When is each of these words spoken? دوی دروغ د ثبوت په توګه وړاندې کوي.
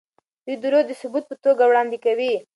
دوی 0.45 0.55
دروغ 0.63 0.83
د 0.87 0.91
ثبوت 1.01 1.23
په 1.27 1.35
توګه 1.43 1.63
وړاندې 1.65 1.97
کوي. 2.05 2.33